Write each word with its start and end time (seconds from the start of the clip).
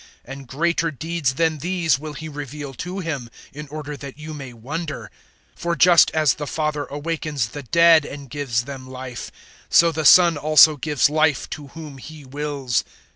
And 0.25 0.47
greater 0.47 0.89
deeds 0.89 1.35
than 1.35 1.59
these 1.59 1.99
will 1.99 2.13
He 2.13 2.27
reveal 2.27 2.73
to 2.73 3.01
Him, 3.01 3.29
in 3.53 3.67
order 3.67 3.95
that 3.95 4.17
you 4.17 4.33
may 4.33 4.51
wonder. 4.51 5.11
005:021 5.57 5.61
For 5.61 5.75
just 5.75 6.09
as 6.15 6.33
the 6.33 6.47
Father 6.47 6.85
awakens 6.85 7.49
the 7.49 7.61
dead 7.61 8.03
and 8.03 8.27
gives 8.27 8.63
them 8.63 8.89
life, 8.89 9.31
so 9.69 9.91
the 9.91 10.03
Son 10.03 10.37
also 10.37 10.75
gives 10.75 11.07
life 11.07 11.47
to 11.51 11.67
whom 11.67 11.99
He 11.99 12.25
wills. 12.25 12.83